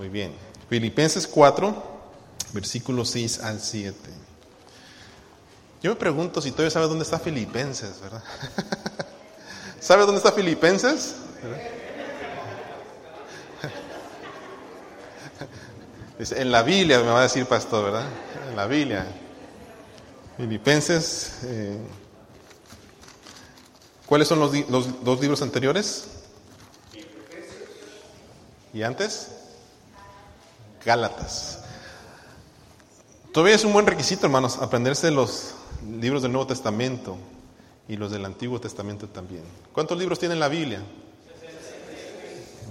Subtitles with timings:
[0.00, 0.32] Muy bien.
[0.70, 1.74] Filipenses 4,
[2.54, 3.94] versículos 6 al 7.
[5.82, 8.24] Yo me pregunto si todavía sabe dónde está Filipenses, ¿verdad?
[9.78, 11.16] ¿Sabe dónde está Filipenses?
[16.18, 18.06] En la Biblia, me va a decir pastor, ¿verdad?
[18.50, 19.06] En la Biblia.
[20.36, 21.40] Filipenses.
[21.44, 21.78] Eh,
[24.06, 26.08] ¿Cuáles son los, los dos libros anteriores?
[28.74, 29.30] ¿Y antes?
[30.84, 31.60] Gálatas.
[33.32, 35.54] Todavía es un buen requisito, hermanos, aprenderse los
[35.88, 37.16] libros del Nuevo Testamento
[37.88, 39.42] y los del Antiguo Testamento también.
[39.72, 40.82] ¿Cuántos libros tiene la Biblia?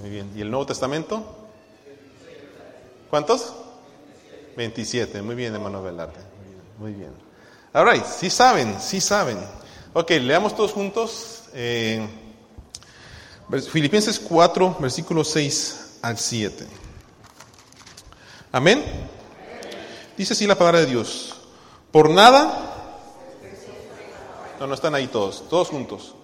[0.01, 0.31] Muy bien.
[0.35, 1.23] ¿Y el Nuevo Testamento?
[3.09, 3.53] ¿Cuántos?
[4.55, 5.21] 27.
[5.21, 6.19] Muy bien, hermano Velarde.
[6.77, 7.11] Muy bien.
[7.73, 8.05] All right.
[8.05, 9.37] Sí saben, sí saben.
[9.93, 11.43] Ok, leamos todos juntos.
[11.53, 12.07] Eh,
[13.71, 16.65] Filipenses 4, versículo 6 al 7.
[18.51, 18.83] Amén.
[20.17, 21.35] Dice así la palabra de Dios.
[21.91, 22.65] Por nada.
[24.59, 26.15] No, no están ahí todos, todos juntos.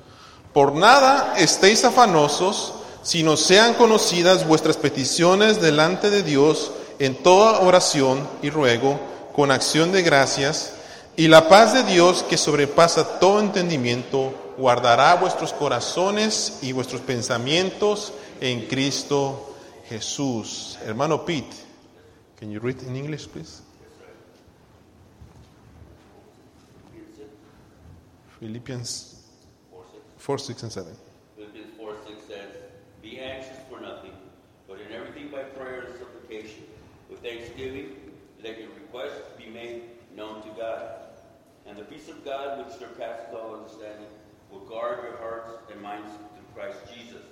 [0.53, 8.27] Por nada estéis afanosos, sino sean conocidas vuestras peticiones delante de Dios en toda oración
[8.42, 8.99] y ruego,
[9.36, 10.73] con acción de gracias,
[11.17, 18.14] y la paz de Dios que sobrepasa todo entendimiento, guardará vuestros corazones y vuestros pensamientos
[18.42, 19.53] en Cristo
[19.88, 20.77] Jesús.
[20.86, 21.64] Hermano Pete,
[22.38, 23.61] can you read in English, please?
[28.39, 29.23] Philippians
[30.17, 30.95] 4, 6 and 7.
[31.36, 32.50] Philippians 4 6 says,
[33.02, 34.11] Be anxious for nothing,
[34.67, 36.64] but in everything by prayer and supplication,
[37.09, 37.95] with thanksgiving,
[38.44, 39.83] let your requests be made
[40.16, 40.89] known to God.
[41.66, 44.08] And the peace of God, which surpasses all understanding,
[44.52, 47.23] will guard your hearts and minds through Christ Jesus.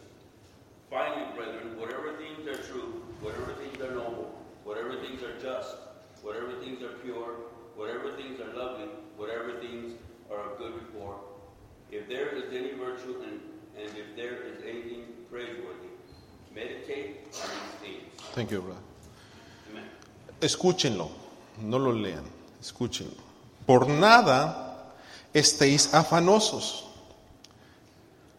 [0.90, 5.75] Finally, brethren, whatever things are true, whatever things are noble, whatever things are just,
[6.22, 7.36] whatever things are pure,
[7.75, 9.94] whatever things are lovely, whatever things
[10.31, 11.17] are of good report,
[11.92, 13.39] if there is any virtue and,
[13.77, 15.92] and if there is anything praiseworthy,
[16.54, 18.21] meditate on these things.
[18.33, 18.80] Thank you, brother.
[19.71, 19.83] Amen.
[20.42, 21.09] Escúchenlo,
[21.61, 22.23] no lo lean,
[22.61, 23.17] escúchenlo.
[23.65, 24.93] Por nada
[25.33, 26.86] estéis afanosos,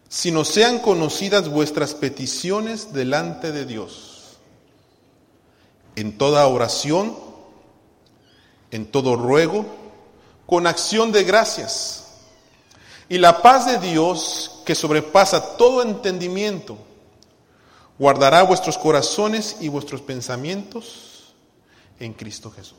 [0.09, 4.14] sino sean conocidas vuestras peticiones delante de Dios.
[5.97, 7.17] En toda oración,
[8.71, 9.67] en todo ruego,
[10.47, 12.05] con acción de gracias.
[13.09, 16.77] Y la paz de Dios, que sobrepasa todo entendimiento,
[17.99, 21.35] guardará vuestros corazones y vuestros pensamientos
[22.01, 22.79] en Cristo Jesús.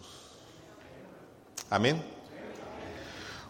[1.69, 2.14] Amén.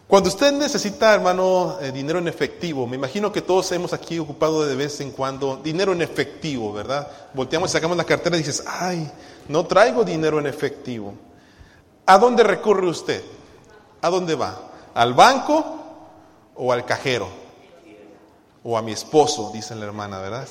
[0.06, 4.64] Cuando usted necesita, hermano, eh, dinero en efectivo, me imagino que todos hemos aquí ocupado
[4.64, 7.10] de vez en cuando dinero en efectivo, ¿verdad?
[7.34, 9.10] Volteamos y sacamos la cartera y dices, ay,
[9.48, 11.12] no traigo dinero en efectivo.
[12.06, 13.20] ¿A dónde recurre usted?
[14.00, 14.70] ¿A dónde va?
[14.94, 15.64] ¿Al banco
[16.54, 17.28] o al cajero?
[18.62, 20.46] O a mi esposo, dice la hermana, ¿verdad?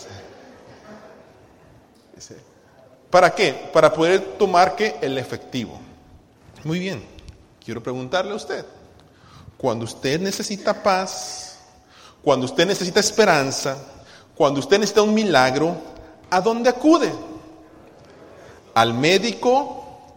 [3.09, 3.69] ¿Para qué?
[3.71, 5.79] Para poder tomar que el efectivo.
[6.65, 7.05] Muy bien,
[7.63, 8.65] quiero preguntarle a usted,
[9.57, 11.57] cuando usted necesita paz,
[12.21, 13.77] cuando usted necesita esperanza,
[14.35, 15.75] cuando usted necesita un milagro,
[16.29, 17.11] ¿a dónde acude?
[18.73, 20.11] ¿Al médico?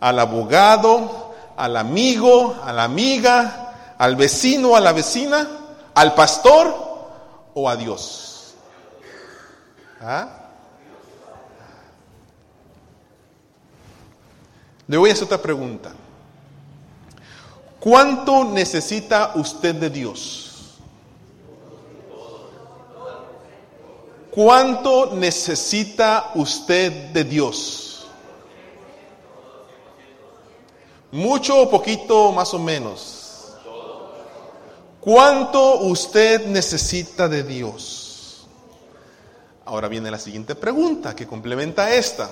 [0.00, 1.34] ¿Al abogado?
[1.56, 2.56] ¿Al amigo?
[2.62, 3.94] ¿A la amiga?
[3.96, 4.76] ¿Al vecino?
[4.76, 5.48] ¿A la vecina?
[5.94, 6.74] ¿Al pastor?
[7.54, 8.54] ¿O a Dios?
[10.00, 10.28] ¿Ah?
[14.86, 15.92] Le voy a hacer otra pregunta.
[17.84, 20.78] ¿Cuánto necesita usted de Dios?
[24.30, 28.06] ¿Cuánto necesita usted de Dios?
[31.12, 33.52] ¿Mucho o poquito más o menos?
[34.98, 38.46] ¿Cuánto usted necesita de Dios?
[39.66, 42.30] Ahora viene la siguiente pregunta que complementa esta.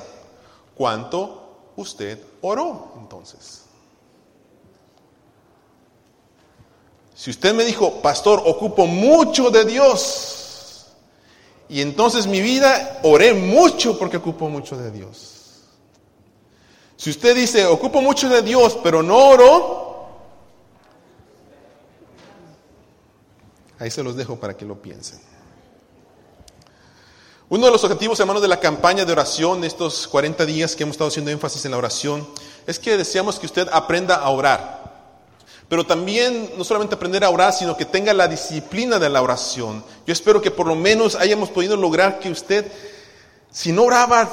[0.74, 3.61] ¿Cuánto usted oró entonces?
[7.22, 10.86] Si usted me dijo, pastor, ocupo mucho de Dios,
[11.68, 15.60] y entonces mi vida oré mucho porque ocupo mucho de Dios.
[16.96, 20.08] Si usted dice, ocupo mucho de Dios, pero no oro,
[23.78, 25.20] ahí se los dejo para que lo piensen.
[27.50, 30.82] Uno de los objetivos, hermanos, de la campaña de oración, de estos 40 días que
[30.82, 32.28] hemos estado haciendo énfasis en la oración,
[32.66, 34.81] es que deseamos que usted aprenda a orar.
[35.72, 39.82] Pero también no solamente aprender a orar, sino que tenga la disciplina de la oración.
[40.06, 42.70] Yo espero que por lo menos hayamos podido lograr que usted,
[43.50, 44.28] si no oraba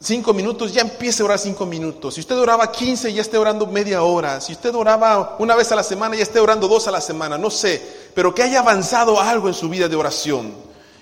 [0.00, 2.14] cinco minutos, ya empiece a orar cinco minutos.
[2.14, 4.40] Si usted oraba 15, ya esté orando media hora.
[4.40, 7.36] Si usted oraba una vez a la semana, ya esté orando dos a la semana.
[7.36, 7.82] No sé,
[8.14, 10.54] pero que haya avanzado algo en su vida de oración.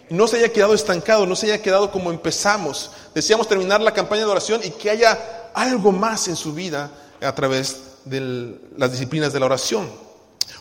[0.09, 2.91] No se haya quedado estancado, no se haya quedado como empezamos.
[3.15, 6.91] Deseamos terminar la campaña de oración y que haya algo más en su vida
[7.23, 9.88] a través de las disciplinas de la oración.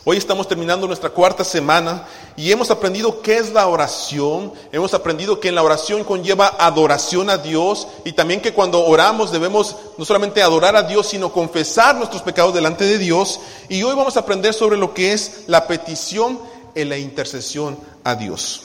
[0.02, 4.52] Hoy estamos terminando nuestra cuarta semana y hemos aprendido qué es la oración.
[4.72, 9.30] Hemos aprendido que en la oración conlleva adoración a Dios y también que cuando oramos
[9.30, 13.40] debemos no solamente adorar a Dios, sino confesar nuestros pecados delante de Dios.
[13.68, 16.40] Y hoy vamos a aprender sobre lo que es la petición
[16.74, 18.62] en la intercesión a Dios.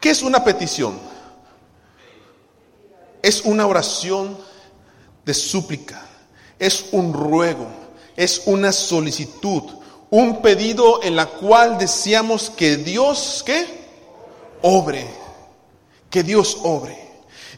[0.00, 0.98] ¿Qué es una petición?
[3.22, 4.36] Es una oración
[5.24, 6.05] de súplica,
[6.58, 7.66] es un ruego,
[8.16, 9.62] es una solicitud
[10.10, 13.66] un pedido en la cual deseamos que Dios, ¿qué?
[14.62, 15.06] Obre,
[16.10, 17.06] que Dios obre.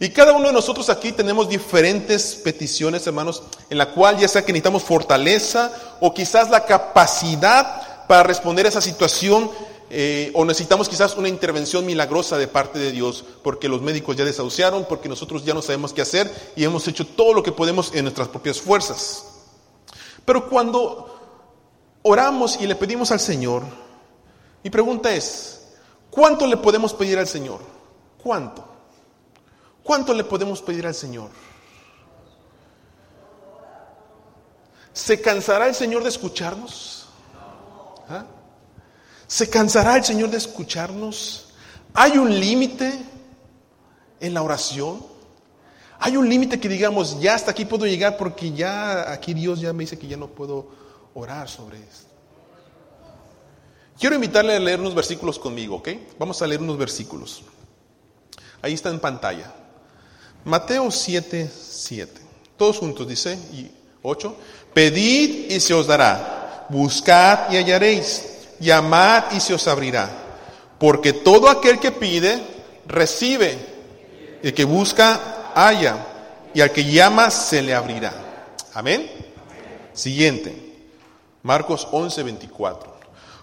[0.00, 4.42] Y cada uno de nosotros aquí tenemos diferentes peticiones, hermanos, en la cual ya sea
[4.42, 9.50] que necesitamos fortaleza o quizás la capacidad para responder a esa situación
[9.90, 14.24] eh, o necesitamos quizás una intervención milagrosa de parte de Dios, porque los médicos ya
[14.24, 17.94] desahuciaron, porque nosotros ya no sabemos qué hacer y hemos hecho todo lo que podemos
[17.94, 19.24] en nuestras propias fuerzas.
[20.24, 21.18] Pero cuando
[22.02, 23.62] oramos y le pedimos al Señor,
[24.62, 25.68] mi pregunta es,
[26.10, 27.60] ¿cuánto le podemos pedir al Señor?
[28.22, 28.66] ¿Cuánto?
[29.82, 31.30] ¿Cuánto le podemos pedir al Señor?
[34.92, 37.06] ¿Se cansará el Señor de escucharnos?
[38.10, 38.26] ¿Ah?
[39.28, 41.50] ¿Se cansará el Señor de escucharnos?
[41.94, 42.92] ¿Hay un límite
[44.18, 45.04] en la oración?
[46.00, 49.72] ¿Hay un límite que digamos, ya hasta aquí puedo llegar porque ya aquí Dios ya
[49.72, 50.68] me dice que ya no puedo
[51.14, 52.08] orar sobre esto.
[53.98, 55.88] Quiero invitarle a leer unos versículos conmigo, ¿ok?
[56.18, 57.42] Vamos a leer unos versículos.
[58.62, 59.52] Ahí está en pantalla.
[60.44, 62.20] Mateo 7, 7.
[62.56, 63.70] Todos juntos, dice, y
[64.02, 64.36] 8.
[64.72, 66.66] Pedid y se os dará.
[66.70, 68.37] Buscad y hallaréis.
[68.60, 70.10] Llamad y se os abrirá.
[70.78, 72.40] Porque todo aquel que pide,
[72.86, 73.58] recibe.
[74.42, 76.06] El que busca, halla.
[76.54, 78.12] Y al que llama, se le abrirá.
[78.74, 79.10] Amén.
[79.92, 80.68] Siguiente.
[81.42, 82.96] Marcos 11, 24.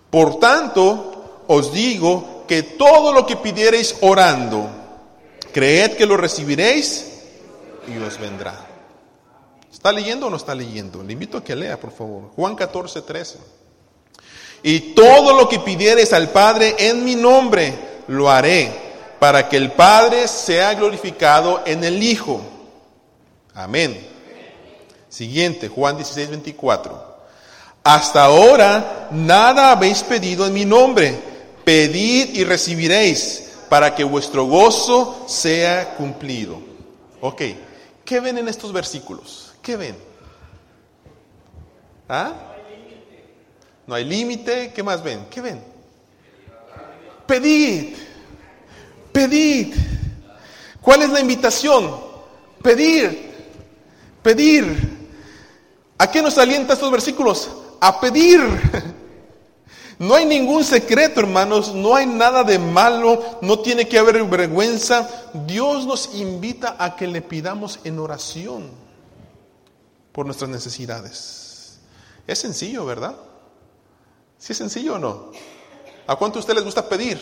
[0.09, 4.69] Por tanto, os digo que todo lo que pidiereis orando,
[5.51, 7.23] creed que lo recibiréis
[7.87, 8.67] y os vendrá.
[9.71, 11.03] ¿Está leyendo o no está leyendo?
[11.03, 12.31] Le invito a que lea, por favor.
[12.35, 13.39] Juan 14, 13.
[14.67, 18.71] Y todo lo que pidiereis al Padre en mi nombre, lo haré,
[19.19, 22.41] para que el Padre sea glorificado en el Hijo.
[23.53, 23.95] Amén.
[25.07, 27.15] Siguiente, Juan 16, 24.
[27.83, 31.15] Hasta ahora nada habéis pedido en mi nombre.
[31.63, 36.59] Pedid y recibiréis para que vuestro gozo sea cumplido.
[37.21, 37.43] Ok,
[38.03, 39.53] ¿qué ven en estos versículos?
[39.61, 39.95] ¿Qué ven?
[42.09, 42.54] ¿Ah?
[43.87, 44.71] No hay límite.
[44.73, 45.27] ¿Qué más ven?
[45.29, 45.63] ¿Qué ven?
[47.25, 47.95] Pedid.
[49.11, 49.75] Pedid.
[50.81, 51.95] ¿Cuál es la invitación?
[52.61, 53.33] Pedir.
[54.21, 54.95] Pedir.
[55.97, 57.49] ¿A qué nos alienta estos versículos?
[57.85, 58.41] a pedir.
[59.97, 65.09] No hay ningún secreto, hermanos, no hay nada de malo, no tiene que haber vergüenza.
[65.47, 68.71] Dios nos invita a que le pidamos en oración
[70.11, 71.77] por nuestras necesidades.
[72.27, 73.15] Es sencillo, ¿verdad?
[74.37, 75.31] ¿Sí es sencillo o no?
[76.07, 77.19] ¿A cuánto usted les gusta pedir?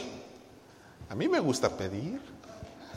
[1.09, 2.19] A mí me gusta pedir.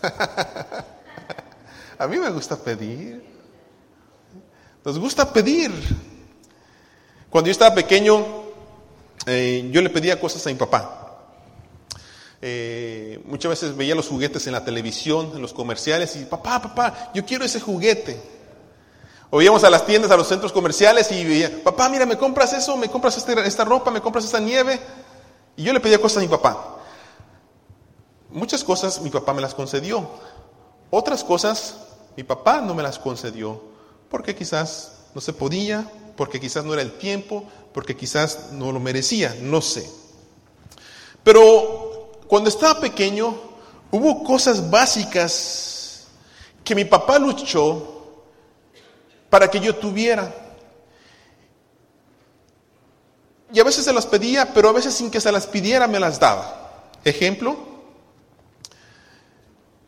[1.98, 3.22] a mí me gusta pedir.
[4.84, 5.70] Nos gusta pedir.
[7.30, 8.24] Cuando yo estaba pequeño,
[9.26, 11.02] eh, yo le pedía cosas a mi papá.
[12.40, 17.10] Eh, muchas veces veía los juguetes en la televisión, en los comerciales, y papá, papá,
[17.14, 18.35] yo quiero ese juguete.
[19.30, 22.52] O íbamos a las tiendas, a los centros comerciales, y veía, papá, mira, me compras
[22.52, 24.80] eso, me compras este, esta ropa, me compras esta nieve.
[25.56, 26.76] Y yo le pedía cosas a mi papá.
[28.30, 30.08] Muchas cosas mi papá me las concedió.
[30.90, 31.76] Otras cosas
[32.16, 33.60] mi papá no me las concedió,
[34.10, 38.80] porque quizás no se podía, porque quizás no era el tiempo, porque quizás no lo
[38.80, 39.90] merecía, no sé.
[41.22, 43.34] Pero cuando estaba pequeño,
[43.90, 46.06] hubo cosas básicas
[46.64, 47.95] que mi papá luchó
[49.36, 50.34] para que yo tuviera.
[53.52, 56.00] Y a veces se las pedía, pero a veces sin que se las pidiera me
[56.00, 56.94] las daba.
[57.04, 57.54] Ejemplo,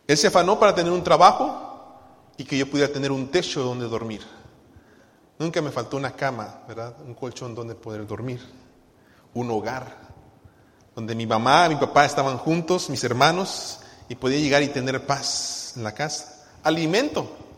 [0.05, 1.97] él se afanó para tener un trabajo
[2.37, 4.21] y que yo pudiera tener un techo donde dormir.
[5.39, 6.97] Nunca me faltó una cama, ¿verdad?
[7.07, 8.39] Un colchón donde poder dormir,
[9.33, 9.97] un hogar,
[10.93, 13.79] donde mi mamá, mi papá estaban juntos, mis hermanos,
[14.09, 16.45] y podía llegar y tener paz en la casa.
[16.61, 17.48] alimento.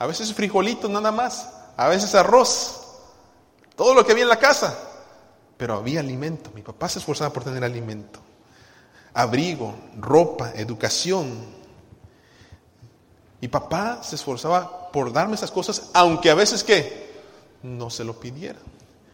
[0.00, 2.80] A veces frijolitos nada más, a veces arroz,
[3.76, 4.74] todo lo que había en la casa.
[5.58, 6.50] Pero había alimento.
[6.54, 8.18] Mi papá se esforzaba por tener alimento.
[9.12, 11.44] Abrigo, ropa, educación.
[13.42, 17.20] Mi papá se esforzaba por darme esas cosas, aunque a veces que
[17.62, 18.58] no se lo pidiera.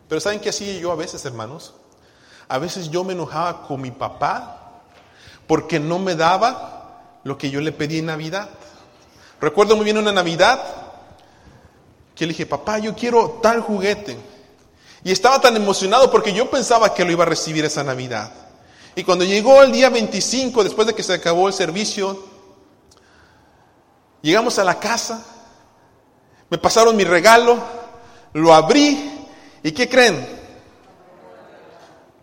[0.08, 1.74] Pero ¿saben qué hacía yo a veces, hermanos?
[2.46, 4.82] A veces yo me enojaba con mi papá
[5.48, 8.50] porque no me daba lo que yo le pedí en Navidad.
[9.40, 10.60] Recuerdo muy bien una Navidad
[12.14, 14.16] que le dije, papá, yo quiero tal juguete.
[15.04, 18.32] Y estaba tan emocionado porque yo pensaba que lo iba a recibir esa Navidad.
[18.94, 22.24] Y cuando llegó el día 25, después de que se acabó el servicio,
[24.22, 25.22] llegamos a la casa,
[26.48, 27.58] me pasaron mi regalo,
[28.32, 29.28] lo abrí
[29.62, 30.26] y ¿qué creen?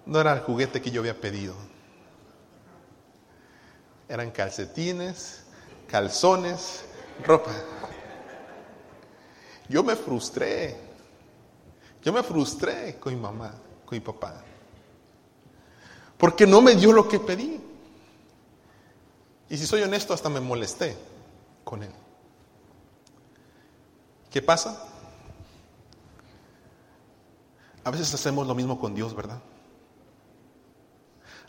[0.06, 1.54] No era el juguete que yo había pedido.
[4.10, 5.44] Eran calcetines,
[5.88, 6.84] calzones,
[7.26, 7.52] ropa.
[9.70, 10.76] Yo me frustré.
[12.02, 13.54] Yo me frustré con mi mamá,
[13.86, 14.44] con mi papá.
[16.18, 17.62] Porque no me dio lo que pedí.
[19.50, 20.98] Y si soy honesto, hasta me molesté
[21.64, 21.92] con él.
[24.30, 24.84] ¿Qué pasa?
[27.84, 29.40] A veces hacemos lo mismo con Dios, ¿verdad?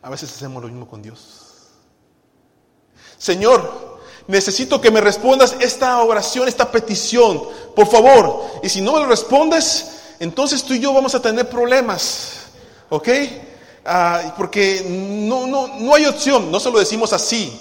[0.02, 1.71] A veces hacemos lo mismo con Dios.
[3.16, 3.93] Señor,
[4.26, 7.42] necesito que me respondas esta oración, esta petición,
[7.74, 8.42] por favor.
[8.62, 12.46] Y si no me lo respondes, entonces tú y yo vamos a tener problemas.
[12.90, 13.08] ¿Ok?
[13.84, 17.52] Ah, porque no, no, no hay opción, no se lo decimos así,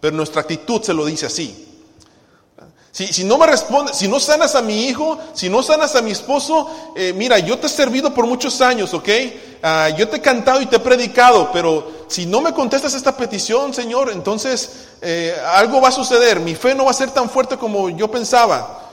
[0.00, 1.63] pero nuestra actitud se lo dice así.
[2.94, 6.12] Si, no me respondes, si no sanas a mi hijo, si no sanas a mi
[6.12, 9.08] esposo, eh, mira, yo te he servido por muchos años, ¿ok?
[9.64, 13.16] Ah, yo te he cantado y te he predicado, pero si no me contestas esta
[13.16, 16.38] petición, Señor, entonces eh, algo va a suceder.
[16.38, 18.88] Mi fe no va a ser tan fuerte como yo pensaba.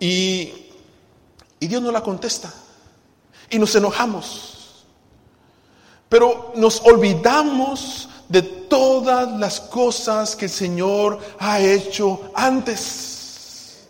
[0.00, 0.50] Y
[1.60, 2.50] Dios no la contesta.
[3.50, 4.86] Y nos enojamos.
[6.08, 13.80] Pero nos olvidamos de todas las cosas que el Señor ha hecho antes.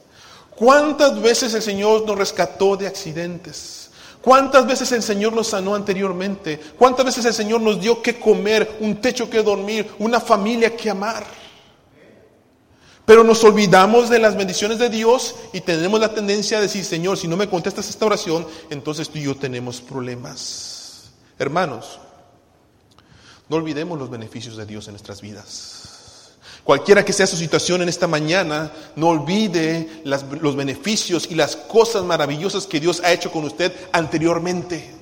[0.56, 3.90] ¿Cuántas veces el Señor nos rescató de accidentes?
[4.20, 6.58] ¿Cuántas veces el Señor nos sanó anteriormente?
[6.76, 10.90] ¿Cuántas veces el Señor nos dio que comer, un techo que dormir, una familia que
[10.90, 11.24] amar?
[13.04, 17.16] Pero nos olvidamos de las bendiciones de Dios y tenemos la tendencia a decir, Señor,
[17.16, 21.12] si no me contestas esta oración, entonces tú y yo tenemos problemas.
[21.38, 22.00] Hermanos,
[23.52, 26.30] no olvidemos los beneficios de Dios en nuestras vidas.
[26.64, 32.02] Cualquiera que sea su situación en esta mañana, no olvide los beneficios y las cosas
[32.02, 34.94] maravillosas que Dios ha hecho con usted anteriormente.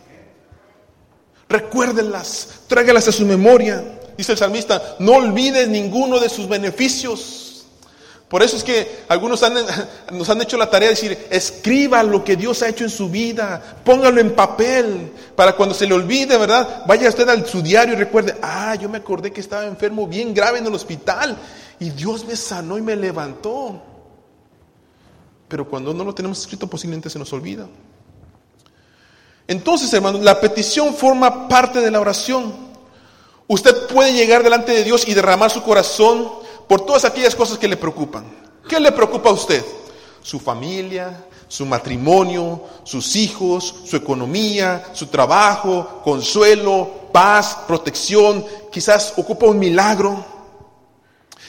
[1.48, 3.84] Recuérdenlas, tráigalas a su memoria.
[4.18, 7.39] Dice el salmista, no olvide ninguno de sus beneficios.
[8.30, 9.42] Por eso es que algunos
[10.12, 13.10] nos han hecho la tarea de decir, escriba lo que Dios ha hecho en su
[13.10, 16.84] vida, póngalo en papel, para cuando se le olvide, ¿verdad?
[16.86, 20.32] Vaya usted al su diario y recuerde, ah, yo me acordé que estaba enfermo bien
[20.32, 21.36] grave en el hospital
[21.80, 23.82] y Dios me sanó y me levantó.
[25.48, 27.66] Pero cuando no lo tenemos escrito posiblemente se nos olvida.
[29.48, 32.54] Entonces, hermanos, la petición forma parte de la oración.
[33.48, 36.39] Usted puede llegar delante de Dios y derramar su corazón
[36.70, 38.24] por todas aquellas cosas que le preocupan.
[38.68, 39.64] ¿Qué le preocupa a usted?
[40.22, 49.46] Su familia, su matrimonio, sus hijos, su economía, su trabajo, consuelo, paz, protección, quizás ocupa
[49.46, 50.24] un milagro.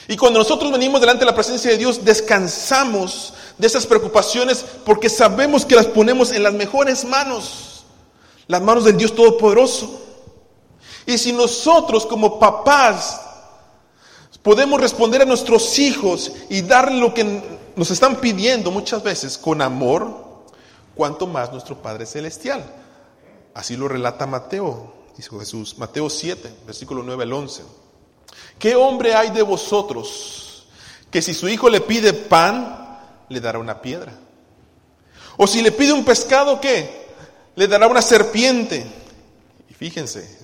[0.08, 5.08] Y cuando nosotros venimos delante de la presencia de Dios, descansamos de esas preocupaciones porque
[5.08, 7.84] sabemos que las ponemos en las mejores manos,
[8.48, 10.00] las manos del Dios Todopoderoso.
[11.06, 13.20] Y si nosotros como papás
[14.42, 17.42] podemos responder a nuestros hijos y darle lo que
[17.76, 20.22] nos están pidiendo muchas veces con amor,
[20.94, 22.64] cuanto más nuestro Padre Celestial.
[23.54, 27.62] Así lo relata Mateo, dijo Jesús, Mateo 7, versículo 9 al 11.
[28.58, 30.66] ¿Qué hombre hay de vosotros
[31.10, 34.12] que si su hijo le pide pan, le dará una piedra?
[35.36, 37.06] O si le pide un pescado, ¿qué?
[37.54, 38.86] Le dará una serpiente.
[39.68, 40.38] Y fíjense,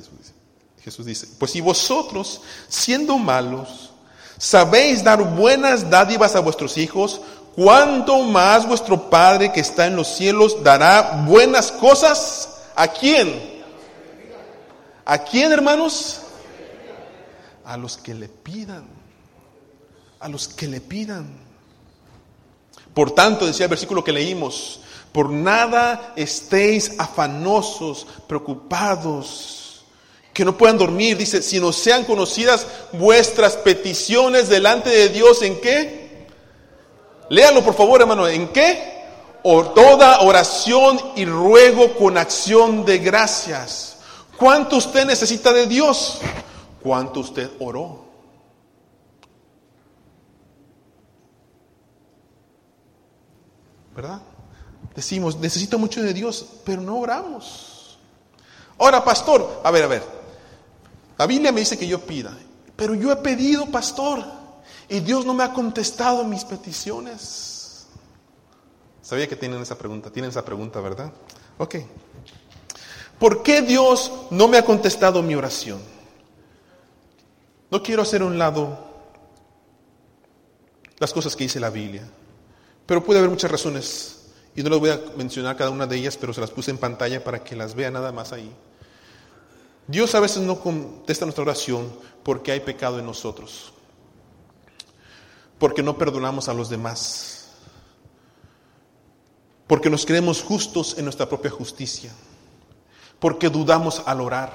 [0.82, 3.90] Jesús dice, pues si vosotros, siendo malos,
[4.38, 7.20] sabéis dar buenas dádivas a vuestros hijos,
[7.54, 12.61] ¿cuánto más vuestro Padre que está en los cielos dará buenas cosas?
[12.76, 13.62] ¿A quién?
[15.04, 16.20] ¿A quién, hermanos?
[17.64, 18.85] A los que le pidan.
[20.20, 21.49] A los que le pidan.
[22.94, 24.80] Por tanto, decía el versículo que leímos,
[25.12, 29.67] por nada estéis afanosos, preocupados
[30.38, 36.28] que no puedan dormir, dice, sino sean conocidas vuestras peticiones delante de Dios en qué?
[37.28, 38.28] Léalo por favor, hermano.
[38.28, 39.02] ¿En qué?
[39.42, 43.97] O toda oración y ruego con acción de gracias.
[44.37, 46.21] ¿Cuánto usted necesita de Dios?
[46.85, 48.04] ¿Cuánto usted oró?
[53.97, 54.23] ¿Verdad?
[54.95, 57.99] Decimos, necesito mucho de Dios, pero no oramos.
[58.78, 60.17] Ahora, pastor, a ver, a ver.
[61.18, 62.37] La Biblia me dice que yo pida,
[62.76, 64.25] pero yo he pedido, pastor,
[64.88, 67.88] y Dios no me ha contestado mis peticiones.
[69.02, 71.12] Sabía que tienen esa pregunta, tienen esa pregunta, ¿verdad?
[71.58, 71.76] Ok.
[73.18, 75.80] ¿Por qué Dios no me ha contestado mi oración?
[77.70, 78.78] No quiero hacer a un lado
[80.98, 82.08] las cosas que dice la Biblia,
[82.87, 86.16] pero puede haber muchas razones y no les voy a mencionar cada una de ellas,
[86.16, 88.52] pero se las puse en pantalla para que las vea nada más ahí.
[89.88, 91.90] Dios a veces no contesta nuestra oración
[92.23, 93.73] porque hay pecado en nosotros,
[95.59, 97.52] porque no perdonamos a los demás,
[99.66, 102.12] porque nos creemos justos en nuestra propia justicia,
[103.18, 104.52] porque dudamos al orar,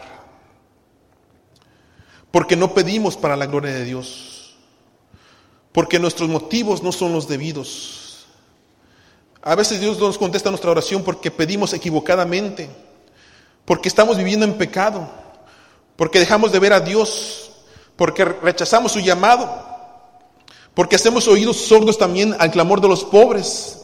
[2.30, 4.56] porque no pedimos para la gloria de Dios,
[5.72, 8.28] porque nuestros motivos no son los debidos.
[9.42, 12.70] A veces Dios no nos contesta nuestra oración porque pedimos equivocadamente,
[13.66, 15.23] porque estamos viviendo en pecado,
[15.96, 17.52] porque dejamos de ver a Dios,
[17.96, 19.50] porque rechazamos su llamado,
[20.74, 23.80] porque hacemos oídos sordos también al clamor de los pobres,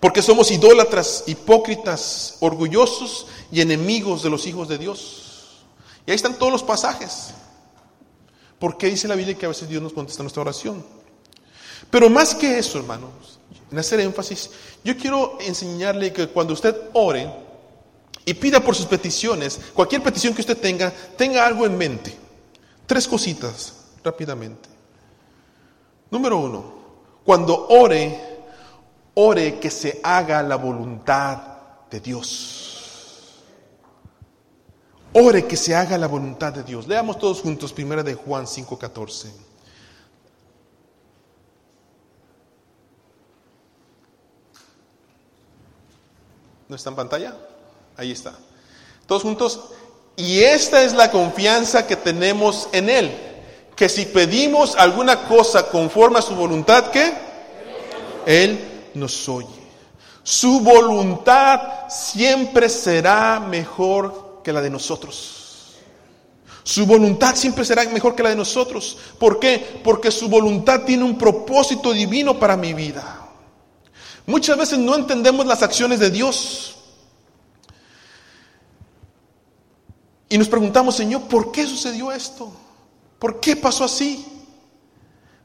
[0.00, 5.64] porque somos idólatras, hipócritas, orgullosos y enemigos de los hijos de Dios.
[6.06, 7.34] Y ahí están todos los pasajes.
[8.58, 10.84] ¿Por qué dice la Biblia que a veces Dios nos contesta nuestra oración?
[11.90, 13.38] Pero más que eso, hermanos,
[13.70, 14.50] en hacer énfasis,
[14.84, 17.30] yo quiero enseñarle que cuando usted ore
[18.28, 22.14] y pida por sus peticiones, cualquier petición que usted tenga, tenga algo en mente.
[22.86, 23.72] Tres cositas,
[24.04, 24.68] rápidamente.
[26.10, 26.74] Número uno,
[27.24, 28.20] cuando ore,
[29.14, 31.38] ore que se haga la voluntad
[31.90, 33.40] de Dios.
[35.14, 36.86] Ore que se haga la voluntad de Dios.
[36.86, 39.32] Leamos todos juntos, primera de Juan 5:14.
[46.68, 47.47] ¿No está en pantalla?
[47.98, 48.32] Ahí está.
[49.06, 49.60] Todos juntos.
[50.16, 53.16] Y esta es la confianza que tenemos en Él.
[53.76, 57.12] Que si pedimos alguna cosa conforme a su voluntad, ¿qué?
[58.24, 58.58] Él
[58.94, 59.46] nos oye.
[60.22, 65.74] Su voluntad siempre será mejor que la de nosotros.
[66.62, 68.98] Su voluntad siempre será mejor que la de nosotros.
[69.18, 69.80] ¿Por qué?
[69.82, 73.28] Porque su voluntad tiene un propósito divino para mi vida.
[74.26, 76.77] Muchas veces no entendemos las acciones de Dios.
[80.28, 82.52] Y nos preguntamos, Señor, ¿por qué sucedió esto?
[83.18, 84.26] ¿Por qué pasó así?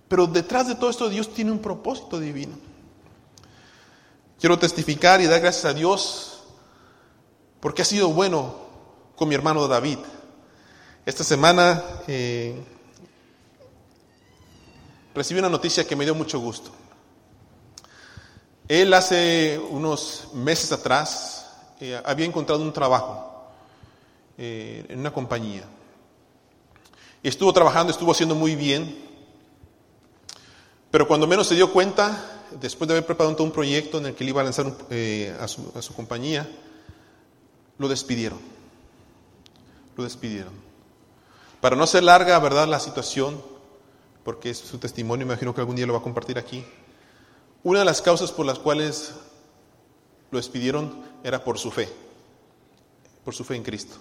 [0.08, 2.56] Pero detrás de todo esto Dios tiene un propósito divino.
[4.40, 6.44] Quiero testificar y dar gracias a Dios
[7.62, 8.56] porque ha sido bueno
[9.16, 10.00] con mi hermano David.
[11.06, 12.62] Esta semana eh,
[15.16, 16.72] recibí una noticia que me dio mucho gusto.
[18.68, 23.33] Él hace unos meses atrás eh, había encontrado un trabajo
[24.38, 25.64] eh, en una compañía.
[27.22, 28.98] Estuvo trabajando, estuvo haciendo muy bien,
[30.92, 34.24] pero cuando menos se dio cuenta, después de haber preparado un proyecto en el que
[34.26, 36.50] iba a lanzar eh, a, su, a su compañía,
[37.78, 38.40] lo despidieron.
[39.96, 40.54] Lo despidieron.
[41.62, 43.42] Para no ser larga, ¿verdad?, la situación,
[44.24, 46.66] porque es su testimonio, imagino que algún día lo va a compartir aquí.
[47.64, 49.14] Una de las causas por las cuales
[50.30, 51.88] lo despidieron era por su fe,
[53.24, 53.96] por su fe en Cristo.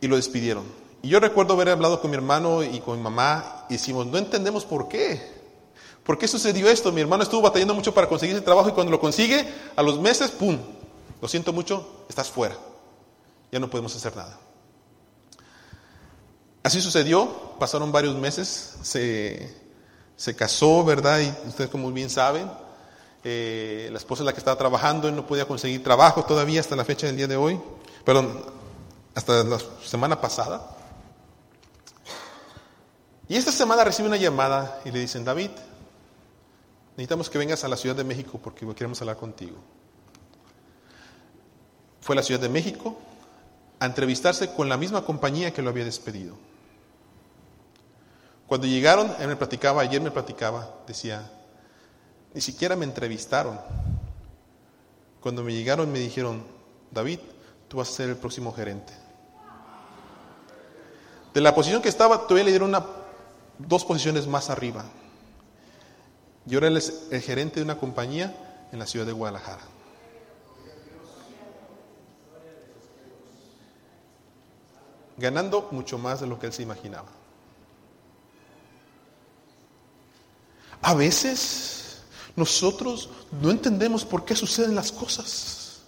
[0.00, 0.64] Y lo despidieron.
[1.02, 4.18] Y yo recuerdo haber hablado con mi hermano y con mi mamá y decimos, no
[4.18, 5.36] entendemos por qué.
[6.04, 6.92] ¿Por qué sucedió esto?
[6.92, 9.98] Mi hermano estuvo batallando mucho para conseguir ese trabajo y cuando lo consigue, a los
[10.00, 10.58] meses, ¡pum!
[11.20, 12.56] Lo siento mucho, estás fuera.
[13.50, 14.38] Ya no podemos hacer nada.
[16.62, 19.66] Así sucedió, pasaron varios meses, se
[20.16, 21.20] se casó, ¿verdad?
[21.20, 22.50] Y ustedes como bien saben,
[23.22, 26.74] eh, la esposa es la que estaba trabajando, y no podía conseguir trabajo todavía hasta
[26.74, 27.60] la fecha del día de hoy,
[28.04, 28.42] perdón,
[29.16, 30.76] hasta la semana pasada.
[33.28, 35.50] Y esta semana recibe una llamada y le dicen, David,
[36.90, 39.56] necesitamos que vengas a la Ciudad de México porque queremos hablar contigo.
[42.02, 42.98] Fue a la Ciudad de México
[43.80, 46.36] a entrevistarse con la misma compañía que lo había despedido.
[48.46, 51.28] Cuando llegaron, él me platicaba, ayer me platicaba, decía,
[52.34, 53.58] ni siquiera me entrevistaron.
[55.22, 56.44] Cuando me llegaron me dijeron,
[56.90, 57.18] David,
[57.66, 59.05] tú vas a ser el próximo gerente.
[61.36, 62.82] De la posición que estaba, todavía le dieron una,
[63.58, 64.86] dos posiciones más arriba.
[66.46, 68.34] Y ahora él es el gerente de una compañía
[68.72, 69.60] en la ciudad de Guadalajara.
[75.18, 77.08] Ganando mucho más de lo que él se imaginaba.
[80.80, 82.00] A veces
[82.34, 83.10] nosotros
[83.42, 85.82] no entendemos por qué suceden las cosas.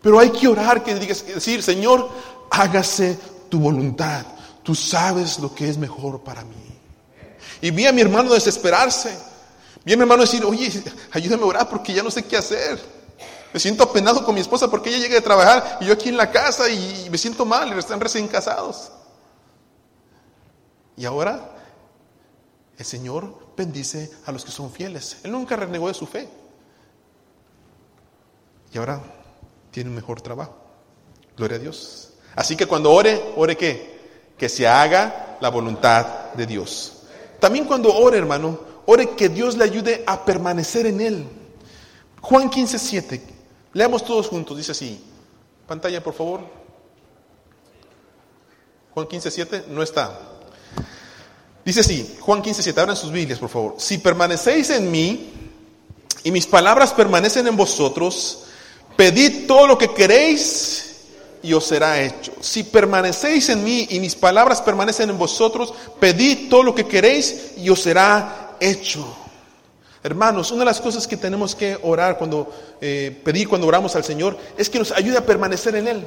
[0.00, 2.10] Pero hay que orar, que digas, decir, Señor,
[2.60, 4.24] hágase tu voluntad.
[4.62, 6.54] Tú sabes lo que es mejor para mí.
[7.60, 9.16] Y vi a mi hermano desesperarse.
[9.84, 10.70] Vi a mi hermano decir, oye,
[11.12, 12.80] ayúdame a orar porque ya no sé qué hacer.
[13.52, 16.16] Me siento apenado con mi esposa porque ella llega de trabajar y yo aquí en
[16.16, 18.90] la casa y me siento mal y están recién casados.
[20.96, 21.52] Y ahora
[22.76, 25.18] el Señor bendice a los que son fieles.
[25.22, 26.28] Él nunca renegó de su fe.
[28.72, 29.00] Y ahora
[29.70, 30.56] tiene un mejor trabajo.
[31.36, 32.13] Gloria a Dios.
[32.36, 33.94] Así que cuando ore, ore qué?
[34.36, 36.92] Que se haga la voluntad de Dios.
[37.38, 41.26] También cuando ore, hermano, ore que Dios le ayude a permanecer en Él.
[42.20, 43.22] Juan 15, 7.
[43.74, 45.04] Leamos todos juntos, dice así.
[45.66, 46.40] Pantalla, por favor.
[48.94, 49.64] Juan 15, 7.
[49.68, 50.18] No está.
[51.64, 52.80] Dice así, Juan 15, 7.
[52.80, 53.74] Abran sus Biblias, por favor.
[53.78, 55.32] Si permanecéis en mí
[56.22, 58.44] y mis palabras permanecen en vosotros,
[58.96, 60.93] pedid todo lo que queréis
[61.44, 62.32] y os será hecho.
[62.40, 67.52] Si permanecéis en mí y mis palabras permanecen en vosotros, pedid todo lo que queréis
[67.58, 69.06] y os será hecho.
[70.02, 74.04] Hermanos, una de las cosas que tenemos que orar cuando eh, pedir cuando oramos al
[74.04, 76.06] Señor es que nos ayude a permanecer en Él.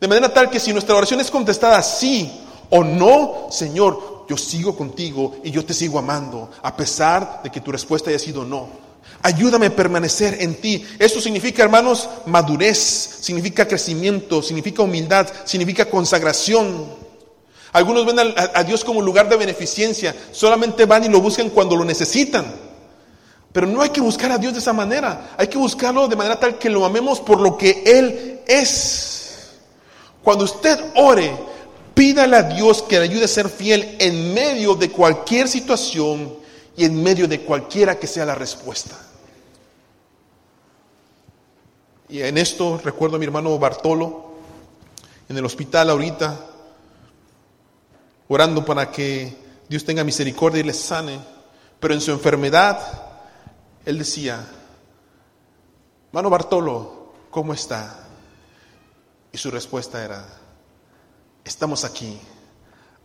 [0.00, 4.76] De manera tal que si nuestra oración es contestada sí o no, Señor, yo sigo
[4.76, 8.83] contigo y yo te sigo amando, a pesar de que tu respuesta haya sido no.
[9.24, 10.84] Ayúdame a permanecer en ti.
[10.98, 12.76] Esto significa, hermanos, madurez,
[13.22, 16.84] significa crecimiento, significa humildad, significa consagración.
[17.72, 21.86] Algunos ven a, Dios como lugar de beneficencia, solamente van y lo buscan cuando lo
[21.86, 22.54] necesitan.
[23.50, 26.38] Pero no hay que buscar a Dios de esa manera, hay que buscarlo de manera
[26.38, 29.52] tal que lo amemos por lo que Él es.
[30.22, 31.34] Cuando usted ore,
[31.94, 36.30] pídale a Dios que le ayude a ser fiel en medio de cualquier situación
[36.76, 39.03] y en medio de cualquiera que sea la respuesta.
[42.14, 44.34] Y en esto recuerdo a mi hermano Bartolo
[45.28, 46.46] en el hospital ahorita,
[48.28, 49.36] orando para que
[49.68, 51.18] Dios tenga misericordia y le sane.
[51.80, 52.78] Pero en su enfermedad,
[53.84, 54.46] él decía,
[56.10, 58.06] hermano Bartolo, ¿cómo está?
[59.32, 60.24] Y su respuesta era,
[61.44, 62.16] estamos aquí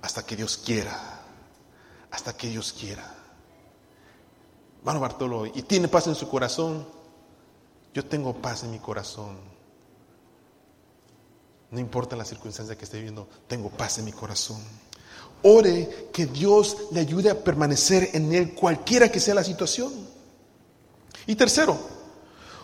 [0.04, 1.24] hasta que Dios quiera,
[2.12, 3.12] hasta que Dios quiera.
[4.82, 6.99] Hermano Bartolo, y tiene paz en su corazón.
[8.00, 9.36] Yo tengo paz en mi corazón.
[11.70, 14.64] No importa la circunstancia que esté viviendo, tengo paz en mi corazón.
[15.44, 19.92] Ore que Dios le ayude a permanecer en Él, cualquiera que sea la situación.
[21.28, 21.78] Y tercero,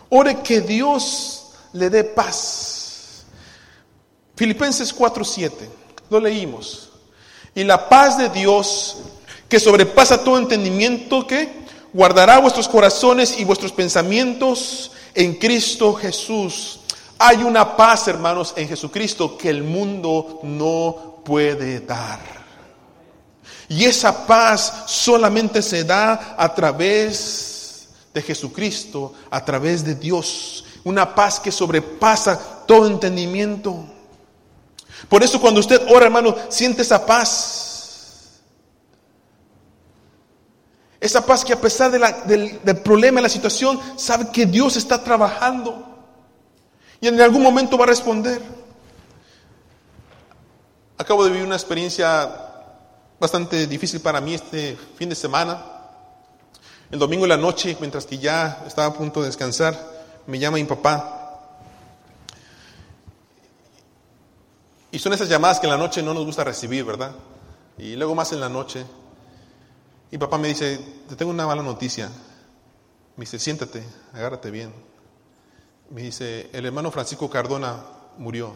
[0.08, 3.26] ore que Dios le dé paz.
[4.36, 5.68] Filipenses 4:7,
[6.08, 6.92] lo leímos.
[7.54, 9.00] Y la paz de Dios,
[9.50, 16.80] que sobrepasa todo entendimiento, que guardará vuestros corazones y vuestros pensamientos en Cristo Jesús.
[17.18, 22.20] Hay una paz, hermanos, en Jesucristo que el mundo no puede dar.
[23.68, 30.64] Y esa paz solamente se da a través de Jesucristo, a través de Dios.
[30.84, 33.84] Una paz que sobrepasa todo entendimiento.
[35.08, 37.65] Por eso cuando usted ora, hermano, siente esa paz.
[41.06, 45.04] Esa paz que a pesar del, del problema, de la situación, sabe que Dios está
[45.04, 45.86] trabajando.
[47.00, 48.42] Y en algún momento va a responder.
[50.98, 52.28] Acabo de vivir una experiencia
[53.20, 55.62] bastante difícil para mí este fin de semana.
[56.90, 59.78] El domingo en la noche, mientras que ya estaba a punto de descansar,
[60.26, 61.38] me llama mi papá.
[64.90, 67.12] Y son esas llamadas que en la noche no nos gusta recibir, ¿verdad?
[67.78, 68.84] Y luego más en la noche.
[70.10, 72.08] Y papá me dice, te tengo una mala noticia.
[73.16, 74.72] Me dice, siéntate, agárrate bien.
[75.90, 77.82] Me dice, el hermano Francisco Cardona
[78.16, 78.52] murió.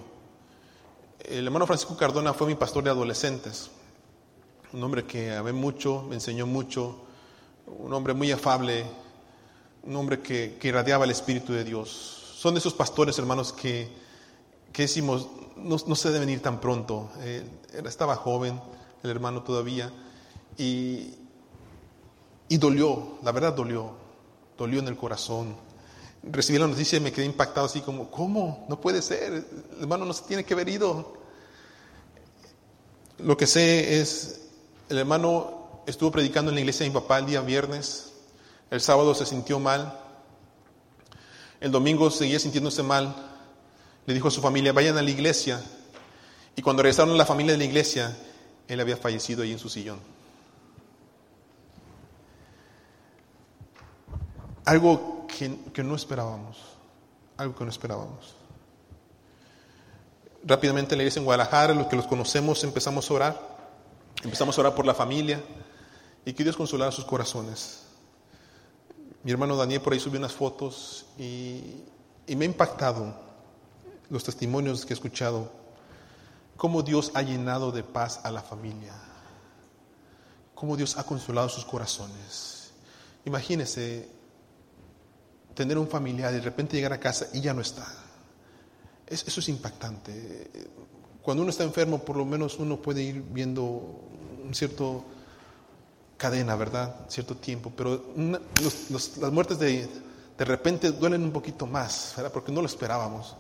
[1.19, 3.71] El hermano Francisco Cardona fue mi pastor de adolescentes.
[4.73, 7.05] Un hombre que amé mucho, me enseñó mucho.
[7.67, 8.85] Un hombre muy afable.
[9.83, 12.37] Un hombre que, irradiaba el Espíritu de Dios.
[12.37, 13.89] Son de esos pastores, hermanos, que,
[14.73, 17.11] que decimos, no, se deben ir tan pronto.
[17.21, 17.45] Eh,
[17.85, 18.61] estaba joven,
[19.03, 19.91] el hermano todavía.
[20.57, 21.15] Y,
[22.51, 23.93] y dolió, la verdad dolió,
[24.59, 25.55] dolió en el corazón.
[26.25, 28.67] Recibí la noticia y me quedé impactado así como, ¿cómo?
[28.69, 31.15] No puede ser, el hermano no se tiene que haber ido.
[33.19, 34.49] Lo que sé es,
[34.89, 38.15] el hermano estuvo predicando en la iglesia de mi papá el día viernes.
[38.69, 39.97] El sábado se sintió mal.
[41.61, 43.15] El domingo seguía sintiéndose mal.
[44.07, 45.63] Le dijo a su familia, vayan a la iglesia.
[46.57, 48.17] Y cuando regresaron a la familia de la iglesia,
[48.67, 50.01] él había fallecido ahí en su sillón.
[54.71, 56.57] Algo que, que no esperábamos.
[57.37, 58.37] Algo que no esperábamos.
[60.45, 63.59] Rápidamente en la iglesia en Guadalajara, los que los conocemos, empezamos a orar.
[64.23, 65.43] Empezamos a orar por la familia
[66.25, 67.83] y que Dios consolara sus corazones.
[69.25, 71.83] Mi hermano Daniel por ahí subió unas fotos y,
[72.29, 73.13] y me ha impactado
[74.09, 75.51] los testimonios que he escuchado,
[76.57, 78.95] cómo Dios ha llenado de paz a la familia,
[80.55, 82.71] cómo Dios ha consolado sus corazones.
[83.25, 84.20] Imagínese
[85.55, 87.87] tener un familiar y de repente llegar a casa y ya no está.
[89.07, 90.51] Eso es impactante.
[91.23, 93.63] Cuando uno está enfermo, por lo menos uno puede ir viendo
[94.45, 95.05] un cierto
[96.17, 96.95] cadena, ¿verdad?
[97.09, 99.89] Cierto tiempo, pero las muertes de,
[100.39, 102.33] de repente duelen un poquito más, ¿verdad?
[102.33, 103.35] Porque no lo esperábamos.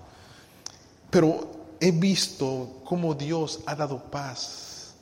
[1.10, 4.94] Pero he visto cómo Dios ha dado paz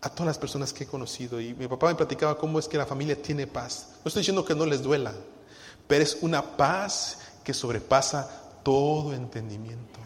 [0.00, 1.40] a todas las personas que he conocido.
[1.40, 3.88] Y mi papá me platicaba cómo es que la familia tiene paz.
[4.04, 5.12] No estoy diciendo que no les duela,
[5.88, 8.30] pero es una paz que sobrepasa
[8.62, 9.98] todo entendimiento.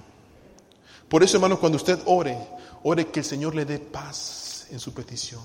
[1.09, 2.39] Por eso, hermano, cuando usted ore,
[2.85, 5.43] ore que el Señor le dé paz en su petición.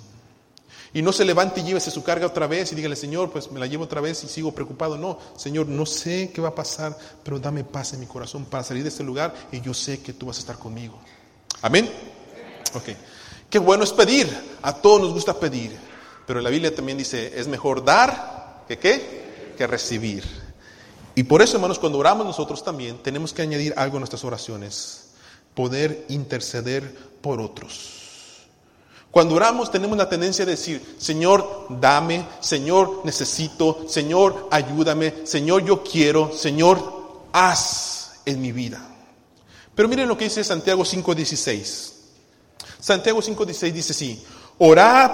[0.93, 3.59] Y no se levante y llévese su carga otra vez y dígale, Señor, pues me
[3.59, 4.97] la llevo otra vez y sigo preocupado.
[4.97, 8.63] No, Señor, no sé qué va a pasar, pero dame paz en mi corazón para
[8.63, 10.97] salir de este lugar y yo sé que tú vas a estar conmigo.
[11.61, 11.91] Amén.
[12.73, 12.89] Ok.
[13.49, 14.29] Qué bueno es pedir.
[14.61, 15.77] A todos nos gusta pedir.
[16.25, 19.26] Pero la Biblia también dice, es mejor dar que qué?
[19.57, 20.23] Que recibir.
[21.15, 25.09] Y por eso, hermanos, cuando oramos nosotros también tenemos que añadir algo a nuestras oraciones.
[25.55, 27.97] Poder interceder por otros.
[29.09, 35.83] Cuando oramos tenemos la tendencia de decir, Señor, dame, Señor, necesito, Señor, ayúdame, Señor, yo
[35.83, 38.79] quiero, Señor, haz en mi vida.
[39.73, 41.93] Pero miren lo que dice Santiago 5.16.
[42.79, 44.23] Santiago 5.16 dice así,
[44.59, 45.11] orad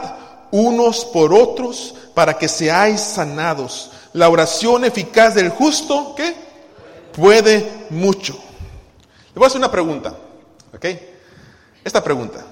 [0.51, 3.91] unos por otros para que seáis sanados.
[4.13, 6.35] La oración eficaz del justo, ¿qué?
[7.13, 8.33] Puede mucho.
[8.33, 10.15] Le voy a hacer una pregunta,
[10.73, 10.85] ¿ok?
[11.83, 12.45] Esta pregunta.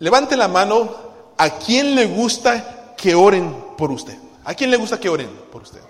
[0.00, 0.90] Levante la mano
[1.38, 4.18] a quien le gusta que oren por usted.
[4.44, 5.80] ¿A quién le gusta que oren por usted?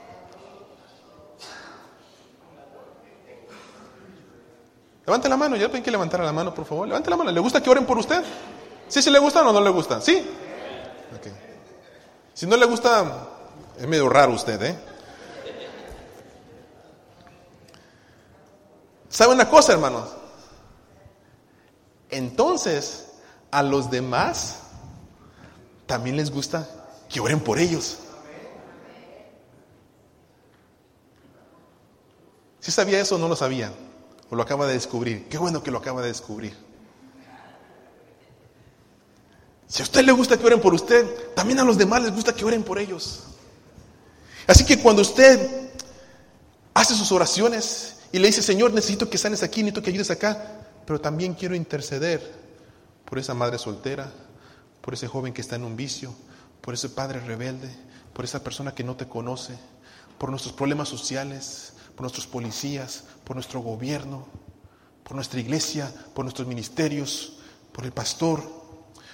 [5.06, 6.86] Levante la mano, ya tienen que levantar la mano, por favor.
[6.86, 7.32] Levante la mano.
[7.32, 8.22] ¿Le gusta que oren por usted?
[8.88, 10.00] ¿Sí se le gusta o no le gusta?
[10.00, 10.22] ¿Sí?
[12.34, 13.28] Si no le gusta,
[13.82, 14.78] es medio raro usted, ¿eh?
[19.08, 20.08] ¿Sabe una cosa, hermanos?
[22.08, 23.08] Entonces,
[23.50, 24.60] a los demás
[25.86, 26.68] también les gusta
[27.08, 27.98] que oren por ellos.
[32.60, 33.72] Si sabía eso no lo sabía,
[34.30, 35.28] o lo acaba de descubrir.
[35.28, 36.56] Qué bueno que lo acaba de descubrir.
[39.66, 42.32] Si a usted le gusta que oren por usted, también a los demás les gusta
[42.32, 43.24] que oren por ellos.
[44.46, 45.70] Así que cuando usted
[46.74, 50.60] hace sus oraciones y le dice, Señor, necesito que sanes aquí, necesito que ayudes acá,
[50.86, 52.20] pero también quiero interceder
[53.04, 54.10] por esa madre soltera,
[54.80, 56.14] por ese joven que está en un vicio,
[56.60, 57.70] por ese padre rebelde,
[58.12, 59.56] por esa persona que no te conoce,
[60.18, 64.26] por nuestros problemas sociales, por nuestros policías, por nuestro gobierno,
[65.04, 67.34] por nuestra iglesia, por nuestros ministerios,
[67.72, 68.42] por el pastor,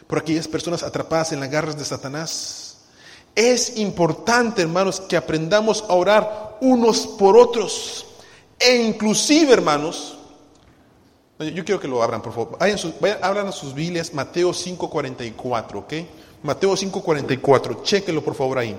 [0.06, 2.67] por aquellas personas atrapadas en las garras de Satanás.
[3.38, 8.04] Es importante, hermanos, que aprendamos a orar unos por otros.
[8.58, 10.18] E inclusive, hermanos,
[11.38, 12.58] yo quiero que lo abran, por favor.
[13.22, 15.94] abran a sus Biblias, Mateo 5.44, ¿ok?
[16.42, 18.76] Mateo 5.44, chéquenlo por favor ahí.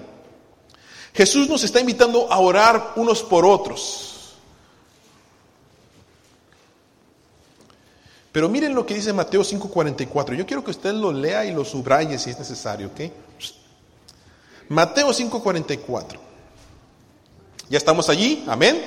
[1.13, 4.35] Jesús nos está invitando a orar unos por otros.
[8.33, 10.35] Pero miren lo que dice Mateo 5.44.
[10.35, 13.09] Yo quiero que usted lo lea y lo subraye si es necesario, ¿ok?
[14.69, 16.19] Mateo 5.44.
[17.69, 18.43] ¿Ya estamos allí?
[18.47, 18.83] Amén.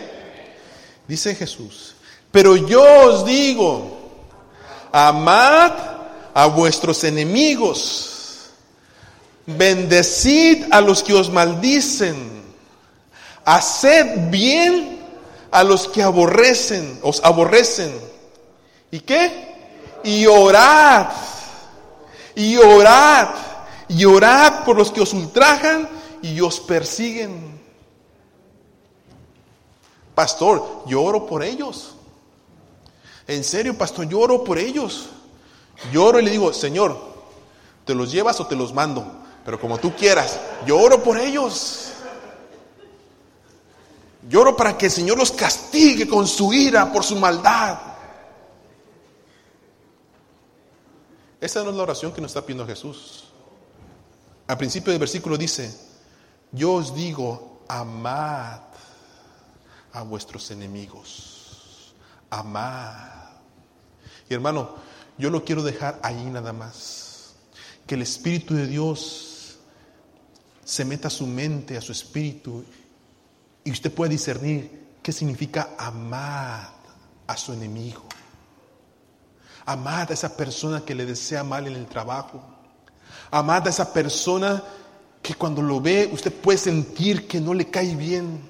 [1.06, 1.94] Dice Jesús.
[2.30, 3.98] Pero yo os digo,
[4.90, 5.72] amad
[6.32, 8.50] a vuestros enemigos,
[9.46, 12.42] bendecid a los que os maldicen,
[13.44, 15.00] haced bien
[15.50, 17.92] a los que aborrecen, os aborrecen.
[18.90, 20.00] ¿Y qué?
[20.04, 21.08] Y orad,
[22.34, 23.28] y orad,
[23.94, 25.88] y orad por los que os ultrajan
[26.22, 27.60] y os persiguen.
[30.14, 31.94] Pastor, yo oro por ellos.
[33.26, 35.08] En serio, pastor, lloro por ellos.
[35.92, 36.98] Lloro y le digo, Señor,
[37.84, 39.04] ¿te los llevas o te los mando?
[39.44, 41.92] Pero como tú quieras, yo oro por ellos.
[44.28, 47.78] Lloro para que el Señor los castigue con su ira por su maldad.
[51.40, 53.31] Esa no es la oración que nos está pidiendo Jesús.
[54.46, 55.74] Al principio del versículo dice,
[56.50, 58.60] yo os digo, amad
[59.92, 61.94] a vuestros enemigos.
[62.30, 63.30] Amad.
[64.28, 64.74] Y hermano,
[65.18, 67.34] yo lo quiero dejar ahí nada más.
[67.86, 69.32] Que el Espíritu de Dios
[70.64, 72.64] se meta a su mente, a su espíritu,
[73.64, 76.72] y usted pueda discernir qué significa amar
[77.26, 78.02] a su enemigo.
[79.66, 82.42] Amad a esa persona que le desea mal en el trabajo.
[83.32, 84.62] Amad a esa persona
[85.22, 88.40] que cuando lo ve usted puede sentir que no le cae bien.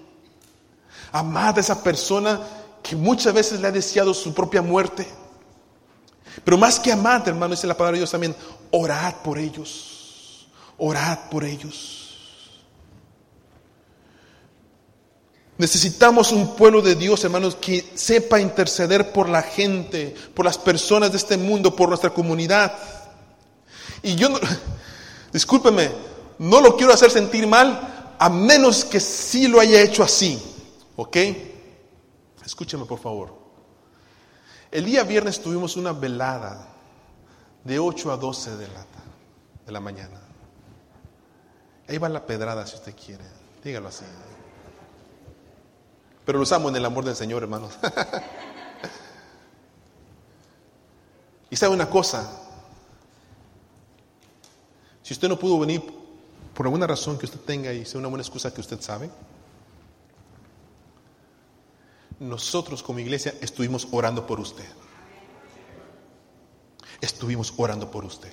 [1.12, 2.40] Amad a esa persona
[2.82, 5.06] que muchas veces le ha deseado su propia muerte.
[6.44, 8.34] Pero más que amad, hermano, dice la palabra de Dios también,
[8.72, 10.48] orad por ellos.
[10.78, 12.02] Orad por ellos.
[15.58, 21.12] Necesitamos un pueblo de Dios, hermanos, que sepa interceder por la gente, por las personas
[21.12, 22.72] de este mundo, por nuestra comunidad.
[24.02, 24.38] Y yo, no,
[25.32, 25.90] discúlpeme,
[26.38, 30.40] no lo quiero hacer sentir mal, a menos que sí lo haya hecho así.
[30.96, 31.16] ¿Ok?
[32.44, 33.40] Escúcheme, por favor.
[34.70, 36.68] El día viernes tuvimos una velada
[37.62, 38.86] de 8 a 12 de la,
[39.66, 40.20] de la mañana.
[41.88, 43.24] Ahí va la pedrada si usted quiere.
[43.62, 44.04] Dígalo así.
[46.24, 47.72] Pero los amo en el amor del Señor, hermanos.
[51.50, 52.30] y sabe una cosa,
[55.02, 55.82] si usted no pudo venir
[56.54, 59.10] por alguna razón que usted tenga y sea una buena excusa que usted sabe,
[62.20, 64.68] nosotros como iglesia estuvimos orando por usted.
[67.00, 68.32] Estuvimos orando por usted.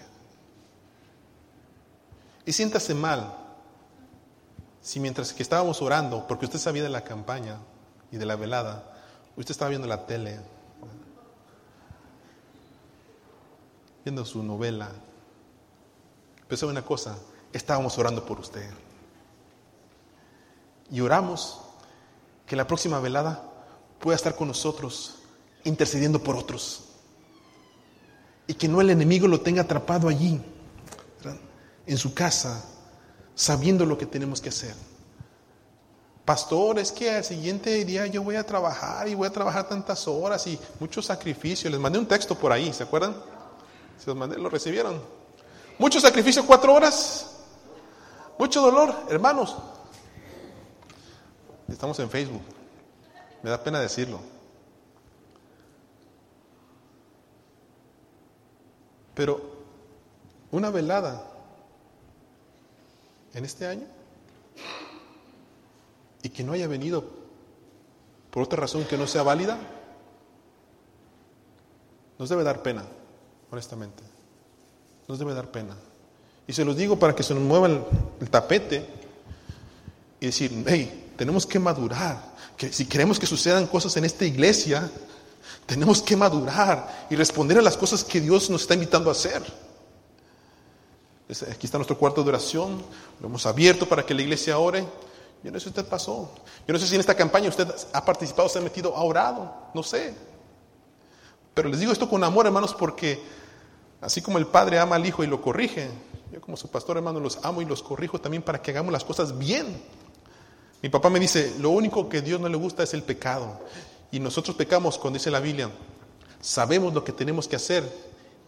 [2.46, 3.36] Y siéntase mal
[4.82, 7.60] si mientras que estábamos orando, porque usted sabía de la campaña,
[8.12, 8.84] y de la velada,
[9.36, 10.40] usted estaba viendo la tele,
[14.04, 14.92] viendo su novela.
[16.50, 17.16] Pero sabe una cosa,
[17.54, 18.68] estábamos orando por usted.
[20.90, 21.62] Y oramos
[22.48, 23.44] que la próxima velada
[24.00, 25.20] pueda estar con nosotros
[25.64, 26.86] intercediendo por otros.
[28.48, 30.42] Y que no el enemigo lo tenga atrapado allí,
[31.86, 32.66] en su casa,
[33.36, 34.74] sabiendo lo que tenemos que hacer.
[36.26, 40.08] Pastor, es que al siguiente día yo voy a trabajar y voy a trabajar tantas
[40.08, 41.70] horas y mucho sacrificio.
[41.70, 43.16] Les mandé un texto por ahí, ¿se acuerdan?
[44.00, 45.19] Se los mandé, lo recibieron.
[45.80, 47.38] Mucho sacrificio, cuatro horas.
[48.38, 49.56] Mucho dolor, hermanos.
[51.70, 52.42] Estamos en Facebook.
[53.42, 54.20] Me da pena decirlo.
[59.16, 59.42] Pero
[60.52, 61.26] una velada
[63.34, 63.86] en este año
[66.22, 67.06] y que no haya venido
[68.32, 69.58] por otra razón que no sea válida,
[72.18, 72.84] nos debe dar pena,
[73.50, 74.19] honestamente.
[75.10, 75.76] Nos debe dar pena.
[76.46, 78.88] Y se los digo para que se nos mueva el, tapete
[80.20, 82.36] y decir, hey, tenemos que madurar.
[82.56, 84.88] Que si queremos que sucedan cosas en esta iglesia,
[85.66, 89.42] tenemos que madurar y responder a las cosas que Dios nos está invitando a hacer.
[91.52, 92.80] Aquí está nuestro cuarto de oración,
[93.20, 94.86] lo hemos abierto para que la iglesia ore.
[95.44, 96.36] Yo no sé si usted pasó.
[96.68, 99.52] Yo no sé si en esta campaña usted ha participado, se ha metido, ha orado.
[99.74, 100.14] No sé.
[101.56, 103.39] Pero les digo esto con amor, hermanos, porque
[104.02, 105.90] así como el Padre ama al Hijo y lo corrige,
[106.32, 109.04] yo como su pastor, hermano, los amo y los corrijo también para que hagamos las
[109.04, 109.82] cosas bien.
[110.82, 113.60] Mi papá me dice, lo único que a Dios no le gusta es el pecado.
[114.12, 115.70] Y nosotros pecamos, cuando dice la Biblia,
[116.40, 117.84] sabemos lo que tenemos que hacer.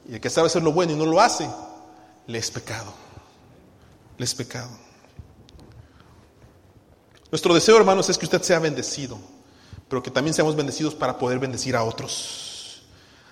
[0.08, 1.50] Y el que sabe hacer lo bueno y no lo hace,
[2.28, 2.94] le es pecado.
[4.18, 4.70] Le es pecado.
[7.32, 9.18] Nuestro deseo, hermanos, es que usted sea bendecido,
[9.90, 12.51] pero que también seamos bendecidos para poder bendecir a otros.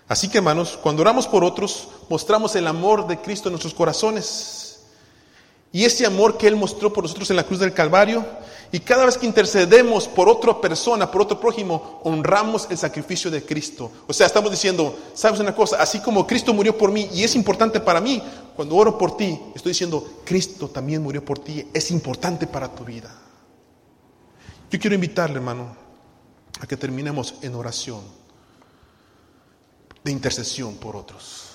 [0.10, 4.80] Así que, hermanos, cuando oramos por otros, mostramos el amor de Cristo en nuestros corazones.
[5.72, 8.26] Y ese amor que Él mostró por nosotros en la cruz del Calvario,
[8.72, 13.45] y cada vez que intercedemos por otra persona, por otro prójimo, honramos el sacrificio de
[13.45, 13.91] Cristo.
[14.07, 17.36] O sea, estamos diciendo, sabes una cosa, así como Cristo murió por mí y es
[17.36, 18.22] importante para mí,
[18.55, 22.84] cuando oro por ti, estoy diciendo, Cristo también murió por ti, es importante para tu
[22.84, 23.16] vida.
[24.72, 25.76] Yo quiero invitarle, hermano,
[26.60, 28.18] a que terminemos en oración
[30.04, 31.45] de intercesión por otros.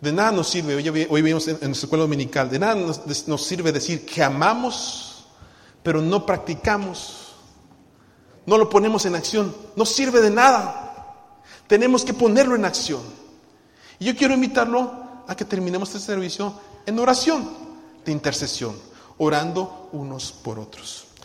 [0.00, 0.76] De nada nos sirve,
[1.10, 2.76] hoy, vimos en, nuestra escuela dominical, de nada
[3.26, 5.26] nos sirve decir que amamos,
[5.82, 7.34] pero no practicamos,
[8.46, 10.84] no lo ponemos en acción, no sirve de nada.
[11.66, 13.02] Tenemos que ponerlo en acción.
[13.98, 16.54] Y yo quiero invitarlo a que terminemos este servicio
[16.86, 17.68] en oración.
[18.04, 18.74] de intercesión,
[19.18, 21.07] orando unos por otros.